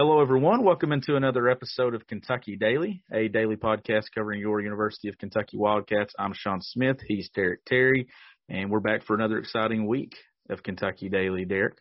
[0.00, 0.62] Hello, everyone.
[0.62, 5.56] Welcome into another episode of Kentucky Daily, a daily podcast covering your University of Kentucky
[5.56, 6.14] Wildcats.
[6.16, 6.98] I'm Sean Smith.
[7.04, 8.06] He's Derek Terry,
[8.48, 10.14] and we're back for another exciting week
[10.50, 11.44] of Kentucky Daily.
[11.44, 11.78] Derek.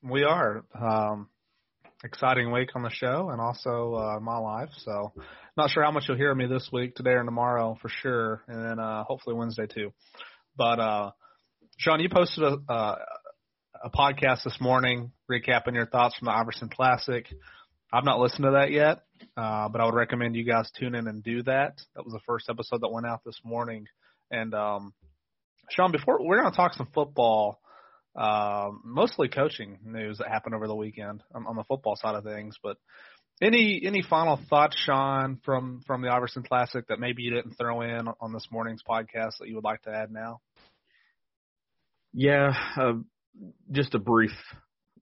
[0.00, 0.64] We are.
[0.80, 1.30] Um,
[2.04, 4.70] exciting week on the show and also uh, my life.
[4.76, 5.12] So,
[5.56, 8.64] not sure how much you'll hear me this week, today or tomorrow for sure, and
[8.64, 9.92] then uh, hopefully Wednesday too.
[10.56, 11.10] But uh,
[11.78, 12.94] Sean, you posted a, uh,
[13.82, 17.26] a podcast this morning recapping your thoughts from the Iverson Classic.
[17.92, 19.02] I've not listened to that yet,
[19.36, 21.80] uh, but I would recommend you guys tune in and do that.
[21.96, 23.86] That was the first episode that went out this morning.
[24.30, 24.92] And um,
[25.70, 27.60] Sean, before we're going to talk some football,
[28.14, 32.24] uh, mostly coaching news that happened over the weekend on, on the football side of
[32.24, 32.56] things.
[32.62, 32.76] But
[33.40, 37.80] any any final thoughts, Sean, from from the Iverson Classic that maybe you didn't throw
[37.80, 40.40] in on this morning's podcast that you would like to add now?
[42.12, 42.94] Yeah, uh,
[43.70, 44.32] just a brief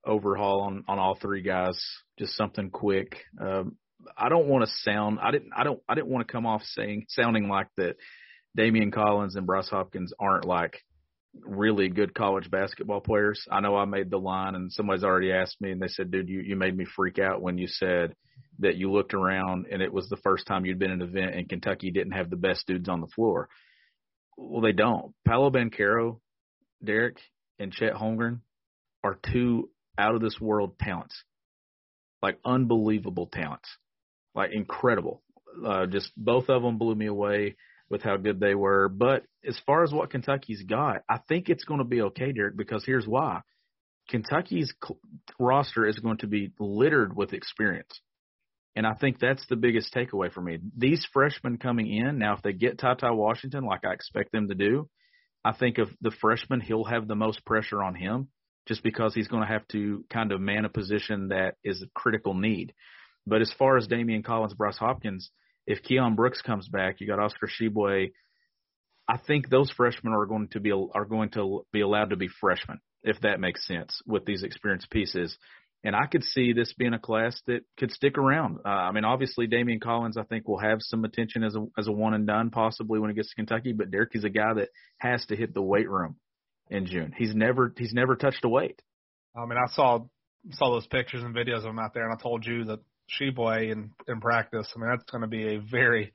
[0.04, 1.78] overhaul on on all three guys.
[2.18, 3.16] Just something quick.
[3.40, 3.76] Um,
[4.16, 5.18] I don't want to sound.
[5.20, 5.52] I didn't.
[5.56, 5.80] I don't.
[5.88, 7.96] I didn't want to come off saying sounding like that.
[8.56, 10.82] Daimion Collins and Bryce Hopkins aren't like
[11.40, 13.46] really good college basketball players.
[13.50, 16.28] I know I made the line, and somebody's already asked me, and they said, "Dude,
[16.28, 18.14] you you made me freak out when you said."
[18.60, 21.34] That you looked around and it was the first time you'd been in an event
[21.34, 23.48] and Kentucky didn't have the best dudes on the floor.
[24.36, 25.12] Well, they don't.
[25.24, 26.20] Paolo Banchero,
[26.82, 27.18] Derek,
[27.58, 28.40] and Chet Holmgren
[29.02, 31.22] are two out of this world talents,
[32.22, 33.68] like unbelievable talents,
[34.34, 35.22] like incredible.
[35.64, 37.56] Uh, just both of them blew me away
[37.90, 38.88] with how good they were.
[38.88, 42.56] But as far as what Kentucky's got, I think it's going to be okay, Derek,
[42.56, 43.40] because here's why.
[44.08, 44.72] Kentucky's
[45.38, 48.00] roster is going to be littered with experience.
[48.74, 50.58] And I think that's the biggest takeaway for me.
[50.76, 54.48] These freshmen coming in, now if they get Ty Ty Washington like I expect them
[54.48, 54.88] to do,
[55.44, 58.28] I think of the freshman, he'll have the most pressure on him
[58.66, 61.88] just because he's going to have to kind of man a position that is a
[61.94, 62.74] critical need.
[63.26, 65.30] But as far as Daimion Collins, Bryce Hopkins,
[65.66, 68.12] if Keion Brooks comes back, you got Oscar Tshiebwe.
[69.06, 72.28] I think those freshmen are going to be are going to be allowed to be
[72.28, 75.36] freshmen, if that makes sense, with these experienced pieces.
[75.84, 78.58] And I could see this being a class that could stick around.
[78.64, 81.86] Uh, I mean, obviously Daimion Collins, I think, will have some attention as a as
[81.86, 83.72] a one and done possibly when he gets to Kentucky.
[83.72, 86.16] But Derek is a guy that has to hit the weight room
[86.68, 87.14] in June.
[87.16, 88.82] He's never he's never touched a weight.
[89.36, 90.00] I mean, I saw
[90.50, 92.80] saw those pictures and videos of him out there, and I told you that
[93.20, 94.68] Tshiebwe in in practice.
[94.74, 96.12] I mean, that's going to be a very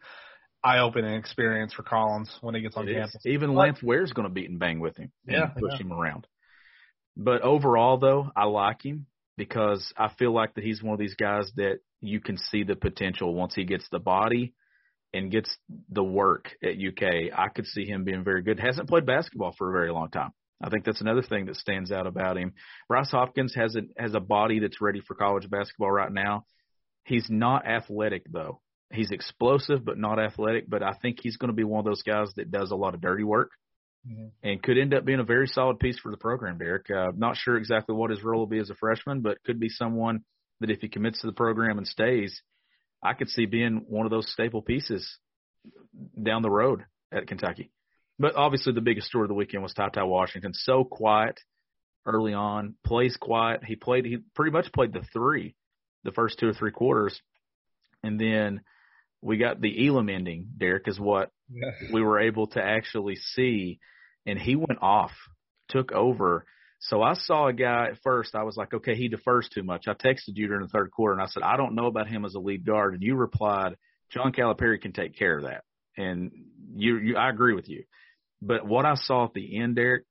[0.62, 3.16] eye-opening experience for Collins when he gets on It campus.
[3.16, 3.26] is.
[3.26, 5.12] Even Lance Ware's going to beat and bang with him.
[5.28, 5.78] and Yeah, push yeah.
[5.80, 6.26] him around.
[7.18, 9.06] But overall, though, I like him
[9.38, 12.76] because I feel like that he's one of these guys that you can see the
[12.76, 14.54] potential once he gets the body
[15.14, 15.56] and gets
[15.90, 17.32] the work at UK.
[17.38, 18.60] I could see him being very good.
[18.60, 20.32] Hasn't played basketball for a very long time.
[20.62, 22.54] I think that's another thing that stands out about him.
[22.88, 26.46] Bryce Hopkins has a has a body that's ready for college basketball right now.
[27.06, 28.62] He's not athletic though.
[28.92, 32.04] He's explosive but not athletic, but I think he's going to be one of those
[32.04, 33.52] guys that does a lot of dirty work
[34.08, 34.32] Mhm.
[34.44, 36.90] and could end up being a very solid piece for the program, Derek.
[36.92, 39.70] Uh, not sure exactly what his role will be as a freshman, but could be
[39.70, 40.26] someone
[40.60, 42.42] that if he commits to the program and stays,
[43.02, 45.20] I could see being one of those staple pieces
[46.22, 47.72] down the road at Kentucky.
[48.20, 50.54] But obviously, the biggest story of the weekend was Ty Ty Washington.
[50.54, 51.40] So quiet
[52.06, 53.64] early on, plays quiet.
[53.64, 54.06] He played.
[54.06, 55.56] He pretty much played the three,
[56.04, 57.22] the first two or three quarters,
[58.04, 58.62] and then
[59.24, 60.48] we got the Elam ending.
[60.58, 61.72] Derek is what Yeah.
[61.92, 63.80] we were able to actually see,
[64.26, 65.12] and he went off,
[65.70, 66.46] took over.
[66.80, 68.36] So I saw a guy at first.
[68.36, 69.88] I was like, okay, he defers too much.
[69.88, 72.26] I texted you during the third quarter, and I said, I don't know about him
[72.26, 73.78] as a lead guard, and you replied,
[74.12, 75.64] John Calipari can take care of that,
[75.98, 76.32] and
[76.76, 77.84] you, you, I agree with you.
[78.42, 80.04] But what I saw at the end, Derek,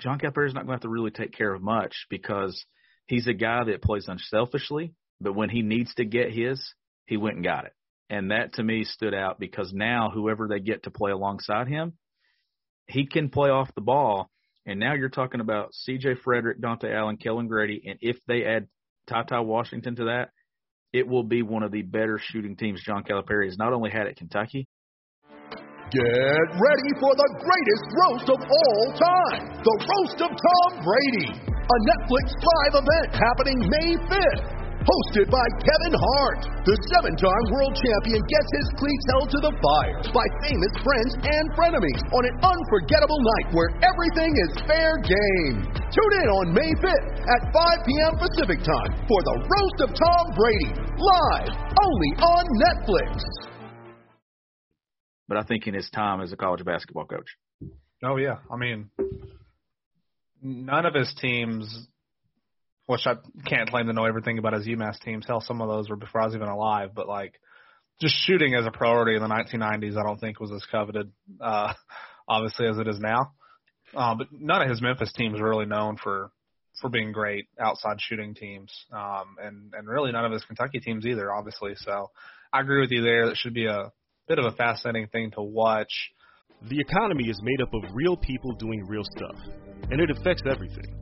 [0.00, 2.64] John Calipari's not going to have to really take care of much because
[3.06, 6.62] he's a guy that plays unselfishly, but when he needs to get his,
[7.06, 7.72] he went and got it.
[8.12, 11.94] And that to me stood out because now whoever they get to play alongside him,
[12.86, 14.28] he can play off the ball.
[14.66, 18.68] And now you're talking about CJ Frederick, Dontaie Allen, Kellen Grady, and if they add
[19.08, 20.28] Ty Washington to that,
[20.92, 24.06] it will be one of the better shooting teams John Calipari has not only had
[24.06, 24.68] at Kentucky.
[25.90, 31.78] Get ready for the greatest roast of all time the Roast of Tom Brady, a
[31.88, 34.61] Netflix live event happening May 5th.
[34.82, 39.54] Hosted by Kevin Hart, the seven time world champion gets his cleats held to the
[39.54, 45.70] fire by famous friends and frenemies on an unforgettable night where everything is fair game.
[45.70, 48.12] Tune in on May 5th at 5 p.m.
[48.18, 53.22] Pacific time for the Roast of Tom Brady, live only on Netflix.
[55.28, 57.30] But I think in his time as a college basketball coach.
[58.02, 58.90] Oh yeah, I mean,
[60.42, 61.86] none of his teams
[62.92, 63.14] which I
[63.46, 65.24] can't claim to know everything about his UMass teams.
[65.26, 66.90] Hell, some of those were before I was even alive.
[66.94, 67.40] But like,
[68.00, 71.10] just shooting as a priority in the 1990s, I don't think was as coveted,
[71.40, 71.72] uh,
[72.28, 73.32] obviously as it is now.
[73.96, 76.30] Uh, but none of his Memphis teams were really known for
[76.80, 81.06] for being great outside shooting teams, um, and and really none of his Kentucky teams
[81.06, 81.72] either, obviously.
[81.76, 82.10] So
[82.52, 83.26] I agree with you there.
[83.26, 83.90] That should be a
[84.28, 85.92] bit of a fascinating thing to watch.
[86.68, 89.36] The economy is made up of real people doing real stuff,
[89.90, 91.01] and it affects everything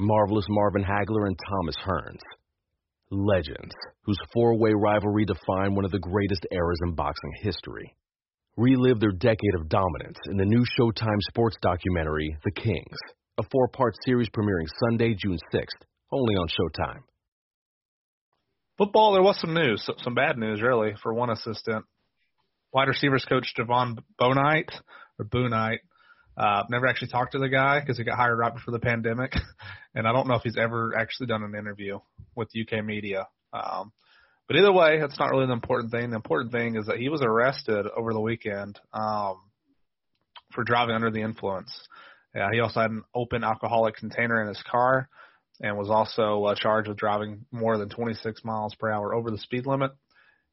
[0.00, 2.20] Marvelous Marvin Hagler and Thomas Hearns.
[3.10, 3.74] Legends,
[4.04, 7.94] whose four way rivalry defined one of the greatest eras in boxing history.
[8.56, 12.98] Relive their decade of dominance in the new Showtime sports documentary, The Kings,
[13.38, 17.02] a four part series premiering Sunday, June 6th, only on Showtime.
[18.78, 21.84] Football, there was some news, some bad news, really, for one assistant.
[22.72, 24.70] Wide receivers coach Jovon Bonite,
[25.18, 25.80] or Boonite,
[26.40, 29.34] uh, never actually talked to the guy because he got hired right before the pandemic,
[29.94, 31.98] and I don't know if he's ever actually done an interview
[32.34, 33.28] with UK media.
[33.52, 33.92] Um,
[34.48, 36.08] but either way, that's not really the important thing.
[36.08, 39.36] The important thing is that he was arrested over the weekend um,
[40.54, 41.70] for driving under the influence.
[42.34, 45.10] Yeah, he also had an open alcoholic container in his car
[45.60, 49.36] and was also uh, charged with driving more than 26 miles per hour over the
[49.36, 49.92] speed limit.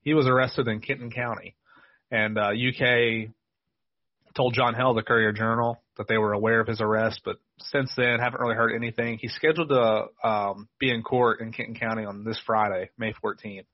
[0.01, 1.55] He was arrested in Kenton County,
[2.11, 3.29] and uh, UK
[4.37, 7.91] told Jon Hale, the Courier Journal, that they were aware of his arrest, but since
[7.97, 9.17] then haven't really heard anything.
[9.19, 13.65] He's scheduled to um, be in court in Kenton County on this Friday, May 14th.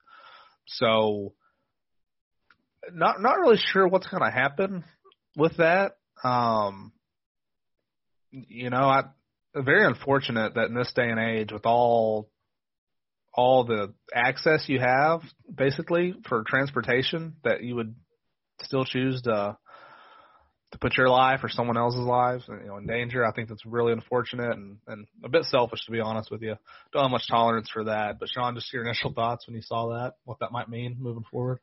[0.66, 1.34] So,
[2.92, 4.84] not not really sure what's going to happen
[5.36, 5.96] with that.
[6.22, 6.92] Um,
[8.30, 9.02] you know, I
[9.54, 12.30] very unfortunate that in this day and age, with all
[13.34, 15.20] all the access you have,
[15.52, 17.94] basically for transportation, that you would
[18.62, 19.56] still choose to
[20.74, 23.24] to put your life or someone else's lives you know in danger.
[23.24, 26.56] I think that's really unfortunate and and a bit selfish to be honest with you.
[26.92, 28.18] Don't have much tolerance for that.
[28.18, 31.24] But Sean, just your initial thoughts when you saw that, what that might mean moving
[31.30, 31.60] forward.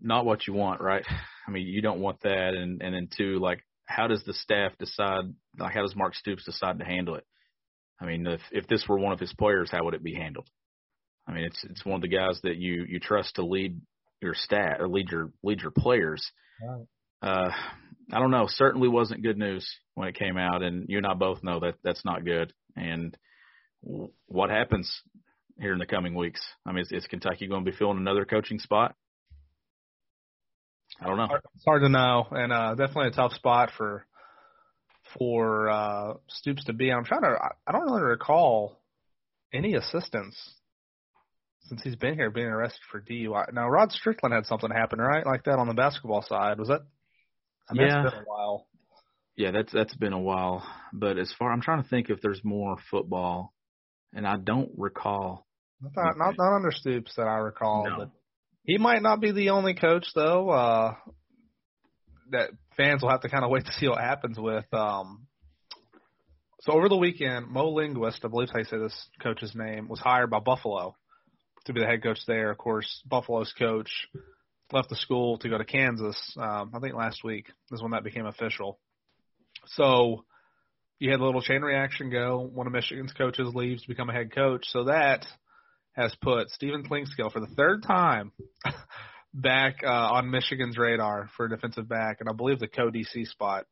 [0.00, 1.04] Not what you want, right?
[1.46, 4.72] I mean, you don't want that, and and then two, like, how does the staff
[4.78, 5.24] decide?
[5.58, 7.26] Like, how does Mark Stoops decide to handle it?
[8.00, 10.48] I mean, if if this were one of his players, how would it be handled?
[11.26, 13.80] I mean, it's it's one of the guys that you you trust to lead
[14.22, 16.30] your staff or lead your lead your players.
[16.66, 16.86] Right
[17.22, 17.50] uh,
[18.12, 18.46] I don't know.
[18.48, 21.74] Certainly wasn't good news when it came out, and you and I both know that
[21.84, 22.52] that's not good.
[22.76, 23.16] And
[24.26, 24.90] what happens
[25.60, 26.40] here in the coming weeks?
[26.66, 28.94] I mean, is, is Kentucky going to be filling another coaching spot?
[31.00, 31.28] I don't know.
[31.54, 34.04] It's hard to know, and uh, definitely a tough spot for
[35.18, 36.92] for uh, Stoops to be.
[36.92, 37.36] I'm trying to.
[37.66, 38.80] I don't really recall
[39.52, 40.36] any assistance
[41.68, 43.52] since he's been here being arrested for DUI.
[43.52, 46.58] Now Rod Strickland had something happen, right, like that on the basketball side.
[46.58, 46.82] Was that
[47.70, 48.04] I mean, yeah.
[48.04, 48.66] it's been a while.
[49.36, 50.66] Yeah, that's that's been a while.
[50.92, 53.54] But as far I'm trying to think if there's more football,
[54.12, 55.46] and I don't recall.
[55.80, 57.96] Not not, not under Stoops that I recall, no.
[57.96, 58.10] but
[58.64, 60.50] he might not be the only coach though.
[60.50, 60.94] Uh,
[62.32, 64.66] that fans will have to kind of wait to see what happens with.
[64.72, 65.26] Um,
[66.60, 70.30] so over the weekend, Mo Linguist, I believe I say this coach's name, was hired
[70.30, 70.94] by Buffalo
[71.64, 72.50] to be the head coach there.
[72.50, 73.90] Of course, Buffalo's coach
[74.72, 76.16] left the school to go to Kansas.
[76.36, 78.78] Um, I think last week is when that became official.
[79.66, 80.24] So
[80.98, 82.48] you had a little chain reaction go.
[82.52, 84.66] One of Michigan's coaches leaves to become a head coach.
[84.68, 85.26] So that
[85.92, 88.32] has put Stephen Clinkscale for the third time
[89.34, 93.64] back uh, on Michigan's radar for a defensive back, and I believe the co-DC spot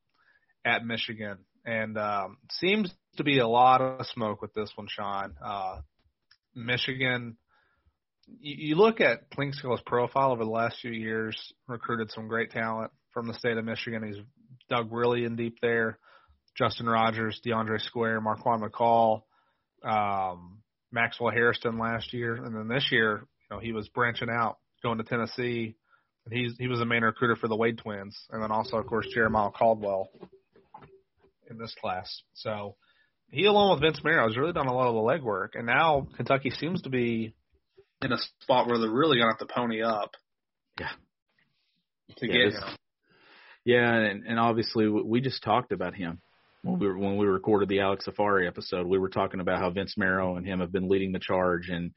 [0.65, 1.39] at Michigan.
[1.65, 5.35] And um, seems to be a lot of smoke with this one, Sean.
[5.45, 5.81] Uh,
[6.55, 7.37] Michigan.
[8.41, 11.37] You, look at Clinkscale's profile over the last few years.
[11.67, 14.03] Recruited some great talent from the state of Michigan.
[14.03, 14.23] He's
[14.69, 15.99] dug really in deep there.
[16.57, 19.23] Justin Rogers, DeAndre Square, Marquan McCall,
[19.89, 20.59] um,
[20.91, 24.99] Maxwell Hairston last year, and then this year, you know, he was branching out, going
[24.99, 25.77] to Tennessee,
[26.25, 28.87] and he's he was a main recruiter for the Wade twins, and then also, of
[28.87, 30.09] course, Jeremiah Caldwell
[31.51, 32.23] in this class.
[32.35, 32.77] So
[33.31, 36.09] he, along with Vince Marrow, has really done a lot of the legwork, and now
[36.17, 37.35] Kentucky seems to be
[38.03, 40.11] in a spot where they're really to have to pony up.
[40.81, 40.89] Yeah.
[42.19, 42.77] To Yeah, get this- him.
[43.65, 46.21] Yeah, and, and obviously we just talked about him
[46.63, 48.87] when we were, when we recorded the Alex Safari episode.
[48.87, 51.93] We were talking about how Vince Marrow and him have been leading the charge and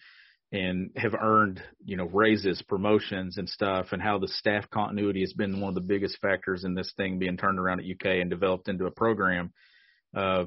[0.51, 5.31] and have earned you know raises, promotions, and stuff, and how the staff continuity has
[5.31, 8.29] been one of the biggest factors in this thing being turned around at UK and
[8.29, 9.53] developed into a program.
[10.13, 10.45] Uh,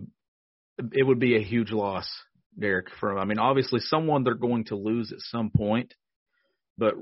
[0.92, 2.06] it would be a huge loss,
[2.58, 2.90] Derek.
[3.00, 3.18] from?
[3.18, 5.94] I mean, obviously someone they're going to lose at some point,
[6.78, 6.94] but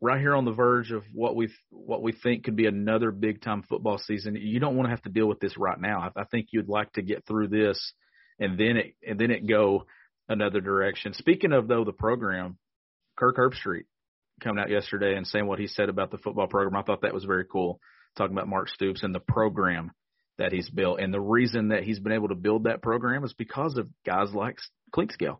[0.00, 3.40] right here on the verge of what we what we think could be another big
[3.40, 4.36] time football season.
[4.36, 6.10] You don't want to have to deal with this right now.
[6.16, 7.92] I, I think you'd like to get through this
[8.38, 9.86] and then it and then it go
[10.28, 11.14] another direction.
[11.14, 12.58] Speaking of though the program,
[13.16, 13.84] Kirk Herbstreit
[14.40, 16.76] coming out yesterday and saying what he said about the football program.
[16.76, 17.80] I thought that was very cool.
[18.16, 19.92] Talking about Mark Stoops and the program
[20.38, 23.32] that he's built, and the reason that he's been able to build that program is
[23.32, 24.58] because of guys like
[24.94, 25.38] Clinkscale.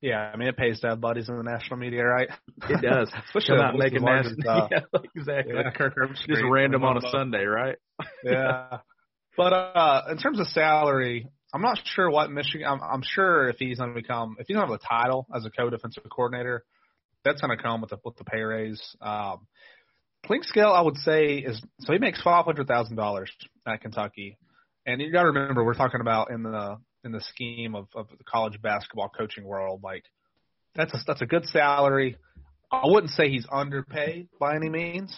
[0.00, 2.28] Yeah, I mean, it pays to have buddies in the national media, right?
[2.68, 3.10] It does.
[3.26, 4.48] Especially with making national.
[4.48, 5.54] uh, yeah, exactly.
[5.56, 5.94] yeah, Kirk.
[6.14, 7.10] Just random on a Sunday.
[7.10, 7.76] Sunday, right?
[8.24, 8.78] yeah.
[9.36, 12.66] But uh in terms of salary, I'm not sure what Michigan.
[12.68, 15.26] I'm, I'm sure if he's going to become, if he's going to have the title
[15.34, 16.64] as a co-defensive coordinator,
[17.24, 18.82] that's going to come with the with the pay raise.
[19.00, 19.46] Um,
[20.26, 23.30] Clinkscale, I would say, is so he makes five hundred thousand dollars
[23.66, 24.36] at Kentucky,
[24.86, 28.08] and you got to remember we're talking about in the in the scheme of, of
[28.08, 30.04] the college basketball coaching world, like
[30.74, 32.16] that's a that's a good salary.
[32.70, 35.16] I wouldn't say he's underpaid by any means.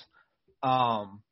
[0.63, 1.23] Um,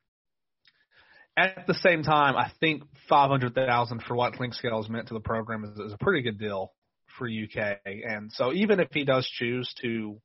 [1.36, 5.14] at the same time, I think five hundred thousand for what Clinkscale has meant to
[5.14, 6.72] the program is, is a pretty good deal
[7.16, 7.78] for UK.
[7.84, 10.20] And so even if he does choose to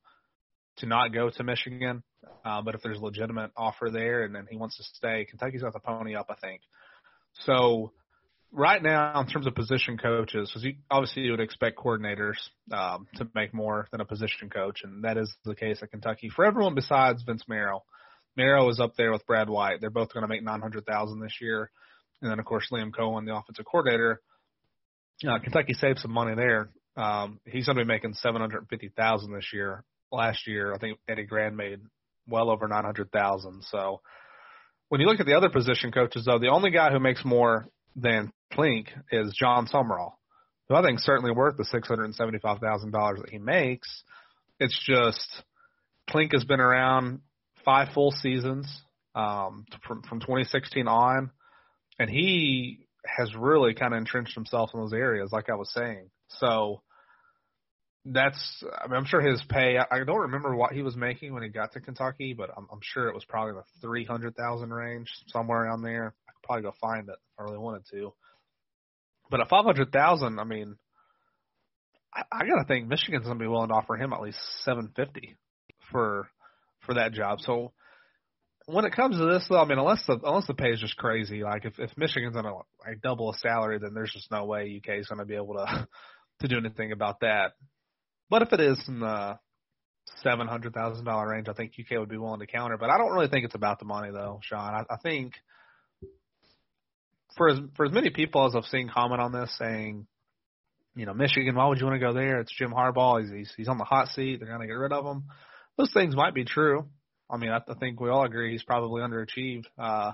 [0.77, 2.03] to not go to Michigan,
[2.43, 5.61] uh, but if there's a legitimate offer there and then he wants to stay, Kentucky's
[5.61, 6.61] got the pony up, I think.
[7.45, 7.91] So
[8.53, 12.37] right now, in terms of position coaches, because you, obviously you would expect coordinators
[12.71, 16.29] um, to make more than a position coach, and that is the case at Kentucky
[16.29, 17.83] for everyone besides Vince Marrow.
[18.37, 19.81] Marrow is up there with Brad White.
[19.81, 21.69] They're both going to make nine hundred thousand this year,
[22.21, 24.21] and then of course Liam Coen, the offensive coordinator.
[25.27, 26.69] Uh, Kentucky saved some money there.
[26.95, 29.83] Um, he's going to be making seven hundred fifty thousand this year.
[30.11, 31.79] Last year, I think Eddie Gran made
[32.27, 33.63] well over nine hundred thousand.
[33.63, 34.01] So
[34.89, 37.67] when you look at the other position coaches, though, the only guy who makes more
[37.95, 40.13] than Clink is Jon Sumrall,
[40.69, 43.39] who I think is certainly worth the six hundred and seventy-five thousand dollars that he
[43.39, 44.03] makes.
[44.59, 45.43] It's just
[46.09, 47.21] Clink has been around
[47.65, 48.67] five full seasons
[49.15, 51.31] um, from from 2016 on,
[51.99, 56.09] and he has really kind of entrenched himself in those areas, like I was saying.
[56.39, 56.81] So
[58.05, 59.77] that's I mean, I'm sure his pay.
[59.77, 62.67] I, I don't remember what he was making when he got to Kentucky, but I'm,
[62.71, 66.13] I'm sure it was probably the three hundred thousand range, somewhere around there.
[66.27, 68.13] I could probably go find it if I really wanted to.
[69.33, 70.75] But at five hundred thousand, I mean,
[72.13, 75.37] I, I gotta think Michigan's gonna be willing to offer him at least seven fifty
[75.91, 76.29] for
[76.85, 77.41] for that job.
[77.41, 77.73] So
[78.67, 80.97] when it comes to this, though, I mean, unless the unless the pay is just
[80.97, 82.53] crazy, like if if Michigan's gonna
[82.85, 85.87] like double a salary, then there's just no way UK is gonna be able to
[86.41, 87.53] to do anything about that.
[88.29, 89.39] But if it is in the
[90.21, 92.77] seven hundred thousand dollar range, I think UK would be willing to counter.
[92.77, 94.75] But I don't really think it's about the money, though, Sean.
[94.75, 95.33] I, I think
[97.35, 100.07] for as for as many people as I've seen comment on this, saying,
[100.95, 102.39] you know, Michigan, why would you want to go there?
[102.39, 103.21] It's Jim Harbaugh.
[103.21, 104.39] He's he's, he's on the hot seat.
[104.39, 105.25] They're gonna get rid of him.
[105.77, 106.85] Those things might be true.
[107.29, 110.11] I mean, I, I think we all agree he's probably underachieved uh,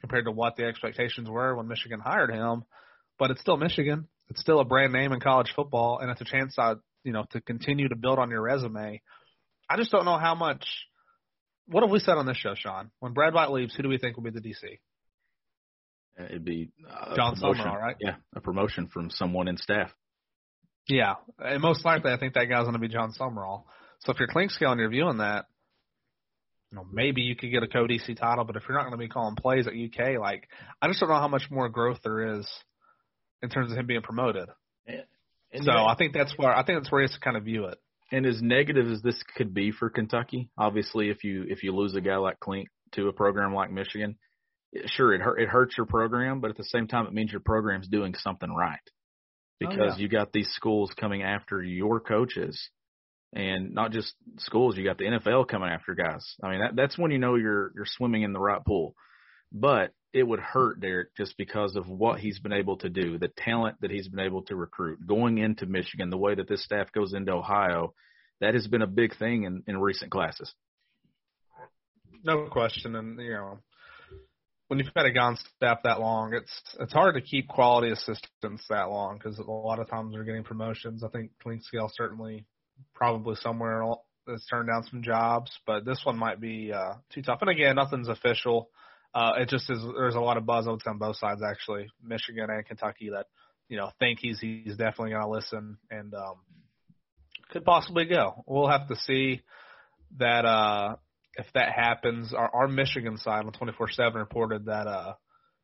[0.00, 2.64] compared to what the expectations were when Michigan hired him.
[3.18, 4.08] But it's still Michigan.
[4.28, 7.24] It's still a brand name in college football, and it's a chance, uh, you know,
[7.30, 9.00] to continue to build on your resume.
[9.70, 10.64] I just don't know how much.
[11.66, 12.90] What have we said on this show, Sean?
[13.00, 14.78] When Brad White leaves, who do we think will be the DC?
[16.18, 17.64] It'd be a John promotion.
[17.64, 17.96] Sumrall, right?
[18.00, 19.90] Yeah, a promotion from someone in staff.
[20.88, 23.64] Yeah, and most likely, I think that guy's going to be Jon Sumrall.
[24.00, 25.46] So if you're Clinkscale and you're viewing that,
[26.70, 28.98] you know, maybe you could get a co-DC title, but if you're not going to
[28.98, 30.48] be calling plays at UK, like
[30.80, 32.46] I just don't know how much more growth there is
[33.42, 34.48] in terms of him being promoted.
[35.52, 37.36] And so know- I think that's where I think that's where he has to kind
[37.36, 37.78] of view it.
[38.10, 41.94] And as negative as this could be for Kentucky, obviously, if you if you lose
[41.94, 44.16] a guy like Clink to a program like Michigan,
[44.86, 47.40] sure it hurt, it hurts your program, but at the same time, it means your
[47.40, 48.78] program's doing something right.
[48.84, 48.90] Oh,
[49.58, 49.96] because oh, yeah.
[49.96, 52.70] you got these schools coming after your coaches
[53.32, 56.24] and not just schools, you got the NFL coming after guys.
[56.42, 58.94] I mean, that, that's when you know you're you're swimming in the right pool.
[59.52, 63.28] But it would hurt Derek just because of what he's been able to do, the
[63.28, 66.92] talent that he's been able to recruit, going into Michigan, the way that this staff
[66.92, 67.94] goes into Ohio.
[68.40, 70.54] That has been a big thing in, in recent classes.
[72.22, 73.58] No question, and you know,
[74.68, 78.64] when you've had a gun staff that long, it's it's hard to keep quality assistants
[78.68, 81.02] that long because a lot of times they're getting promotions.
[81.02, 82.44] I think Clinkscale certainly
[82.94, 83.82] probably somewhere
[84.28, 87.38] has turned down some jobs, but this one might be uh, too tough.
[87.40, 88.68] And again, nothing's official.
[89.14, 89.82] Uh, it just is.
[89.96, 93.26] There's a lot of buzz on both sides, actually, Michigan and Kentucky, that
[93.68, 96.36] you know think he's he's definitely going to listen and um,
[97.50, 98.44] could possibly go.
[98.46, 99.40] We'll have to see
[100.18, 100.96] that uh,
[101.38, 102.34] if that happens.
[102.34, 105.14] Our, our Michigan side on 24/7 reported that uh,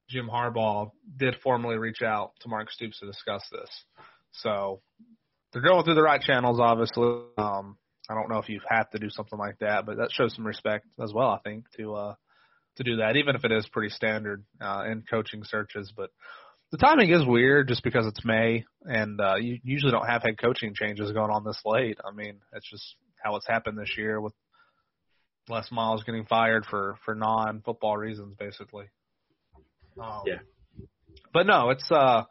[0.09, 3.69] Jim Harbaugh did formally reach out to Mark Stoops to discuss this.
[4.33, 4.81] So
[5.53, 7.23] they're going through the right channels, obviously.
[7.37, 7.77] Um,
[8.09, 10.47] I don't know if you have to do something like that, but that shows some
[10.47, 12.15] respect as well, I think, to uh,
[12.77, 15.93] to do that, even if it is pretty standard uh, in coaching searches.
[15.97, 16.11] But
[16.71, 20.39] the timing is weird just because it's May, and uh, you usually don't have head
[20.39, 21.99] coaching changes going on this late.
[22.05, 24.35] I mean, it's just how it's happened this year with
[25.49, 28.87] Les Miles getting fired for for non football reasons, basically.
[30.01, 30.39] Um, yeah.
[31.33, 32.25] But no, it's uh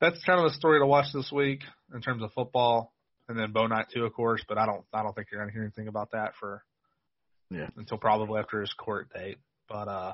[0.00, 1.60] that's kind of a story to watch this week
[1.94, 2.92] in terms of football,
[3.28, 4.42] and then Bouknight too, of course.
[4.48, 6.64] But I don't I don't think you're gonna hear anything about that for
[7.50, 9.38] yeah until probably after his court date.
[9.68, 10.12] But uh,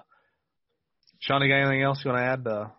[1.21, 2.73] Sean, you got anything else you want to add to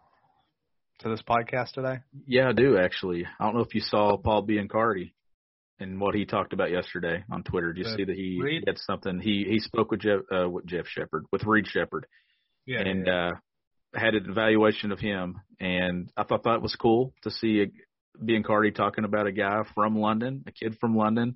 [1.00, 2.00] to this podcast today?
[2.28, 3.26] Yeah, I do actually.
[3.40, 5.12] I don't know if you saw Paul Biancardi
[5.82, 7.74] and what he talked about yesterday on Twitter.
[7.74, 8.64] Did you see that he Reed?
[8.68, 9.20] had something?
[9.20, 12.06] He he spoke with Jeff uh, with Jeff Sheppard with Reed Sheppard,
[12.66, 13.32] Yeah, and uh,
[13.94, 18.76] had an evaluation of him, and I thought that was cool to see a, Biancardi
[18.76, 21.36] talking about a guy from London, a kid from London.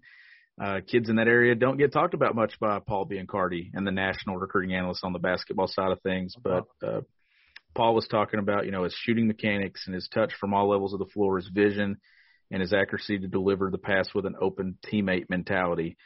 [0.62, 3.92] Uh, kids in that area don't get talked about much by Paul Biancardi and the
[3.92, 7.02] national recruiting analyst on the basketball side of things, but uh,
[7.74, 10.94] Paul was talking about, you know, his shooting mechanics and his touch from all levels
[10.94, 11.98] of the floor, his vision
[12.52, 15.98] and his accuracy to deliver the pass with an open teammate mentality.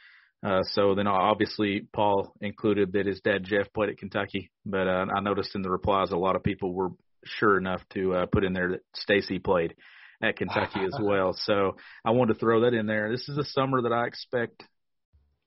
[0.42, 5.06] Uh, so then obviously Paul included that his dad Jeff played at Kentucky, but uh,
[5.14, 6.90] I noticed in the replies a lot of people were
[7.24, 9.74] sure enough to uh, put in there that Stacy played
[10.22, 11.34] at Kentucky as well.
[11.34, 13.10] So I wanted to throw that in there.
[13.10, 14.62] This is a summer that I expect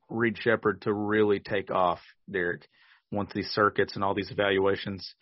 [0.10, 2.67] Reed Sheppard to really take off, Derek,
[3.12, 5.15] once these circuits and all these evaluations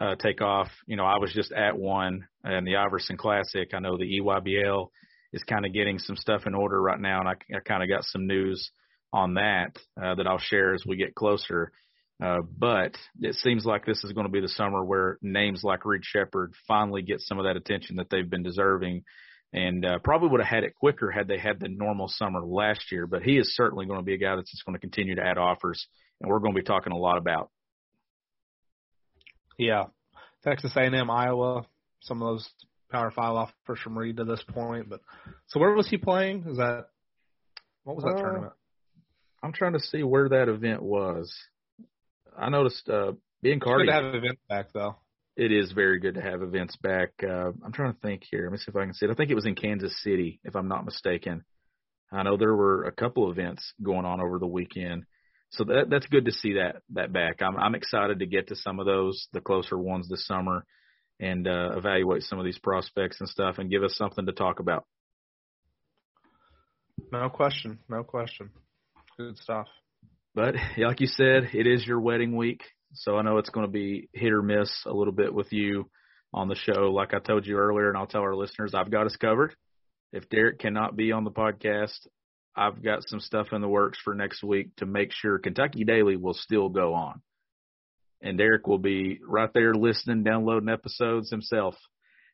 [0.00, 0.68] uh, take off.
[0.86, 3.70] You know, I was just at one in the Iverson Classic.
[3.74, 4.88] I know the EYBL
[5.32, 7.88] is kind of getting some stuff in order right now, and I, I kind of
[7.88, 8.70] got some news
[9.12, 11.72] on that uh, that I'll share as we get closer.
[12.22, 15.84] Uh, but it seems like this is going to be the summer where names like
[15.84, 19.04] Reed Sheppard finally get some of that attention that they've been deserving.
[19.52, 22.92] And uh, probably would have had it quicker had they had the normal summer last
[22.92, 23.06] year.
[23.06, 25.24] But he is certainly going to be a guy that's just going to continue to
[25.24, 25.86] add offers,
[26.20, 27.50] and we're going to be talking a lot about.
[29.56, 29.84] Yeah,
[30.44, 31.66] Texas A&M, Iowa,
[32.00, 32.48] some of those
[32.90, 34.88] Power Five offers from Reed to this point.
[34.88, 35.00] But
[35.48, 36.44] so where was he playing?
[36.48, 36.86] Is that
[37.84, 38.52] what was that Uh, tournament?
[39.42, 41.32] I'm trying to see where that event was.
[42.36, 44.96] I noticed uh, being It's good to have events back though.
[45.36, 47.10] it is very good to have events back.
[47.22, 48.44] Uh, I'm trying to think here.
[48.44, 49.10] Let me see if I can see it.
[49.10, 51.44] I think it was in Kansas City, if I'm not mistaken.
[52.10, 55.04] I know there were a couple events going on over the weekend,
[55.50, 57.42] so that that's good to see that that back.
[57.42, 60.64] I'm I'm excited to get to some of those, the closer ones this summer,
[61.20, 64.60] and uh, evaluate some of these prospects and stuff, and give us something to talk
[64.60, 64.84] about.
[67.12, 68.50] No question, no question.
[69.16, 69.66] Good stuff.
[70.34, 73.72] But like you said, it is your wedding week, so I know it's going to
[73.72, 75.90] be hit or miss a little bit with you
[76.32, 76.92] on the show.
[76.92, 79.54] Like I told you earlier, and I'll tell our listeners, I've got us covered.
[80.12, 82.06] If Derek cannot be on the podcast,
[82.56, 86.16] I've got some stuff in the works for next week to make sure Kentucky Daily
[86.16, 87.20] will still go on.
[88.20, 91.76] And Derek will be right there listening, downloading episodes himself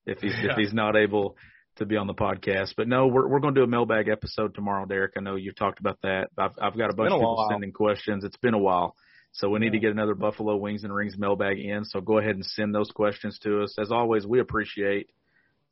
[0.06, 1.36] if he's if he's not able
[1.76, 2.74] to be on the podcast.
[2.76, 5.12] But no, we're we're going to do a mailbag episode tomorrow, Derek.
[5.16, 6.28] I know you've talked about that.
[6.38, 7.48] I've I've got a bunch of people while.
[7.50, 8.24] sending questions.
[8.24, 8.96] It's been a while.
[9.32, 11.84] So we need to get another Buffalo Wings and Rings mailbag in.
[11.84, 13.76] So go ahead and send those questions to us.
[13.80, 15.10] As always, we appreciate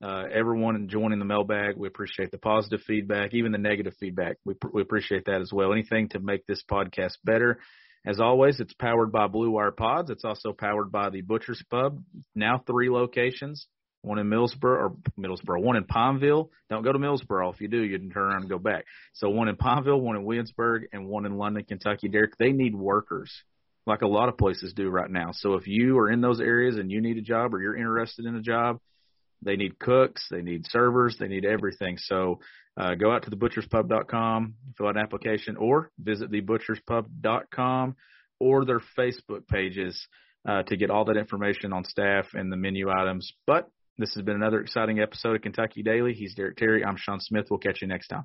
[0.02, 1.76] uh, everyone joining the mailbag.
[1.76, 4.38] We appreciate the positive feedback, even the negative feedback.
[4.44, 5.72] We, pr- we appreciate that as well.
[5.72, 7.60] Anything to make this podcast better.
[8.04, 10.10] As always, it's powered by Blue Wire Pods.
[10.10, 12.02] It's also powered by the Butcher's Pub.
[12.34, 13.66] Now three locations.
[14.02, 16.50] One in Millsboro or Middlesboro, one in Pineville.
[16.68, 17.54] Don't go to Millsboro.
[17.54, 18.84] If you do, you can turn around and go back.
[19.12, 22.08] So one in Pineville, one in Williamsburg, and one in London, Kentucky.
[22.08, 23.32] Derek, they need workers
[23.86, 25.30] like a lot of places do right now.
[25.32, 28.26] So if you are in those areas and you need a job or you're interested
[28.26, 28.78] in a job,
[29.42, 31.98] they need cooks, they need servers, they need everything.
[31.98, 32.40] So
[32.76, 37.96] uh, go out to thebutcherspub.com, fill out an application, or visit thebutcherspub.com
[38.40, 40.08] or their Facebook pages
[40.48, 43.32] uh, to get all that information on staff and the menu items.
[43.46, 46.14] But this has been another exciting episode of Kentucky Daily.
[46.14, 46.84] He's Derek Terry.
[46.84, 47.46] I'm Sean Smith.
[47.50, 48.24] We'll catch you next time.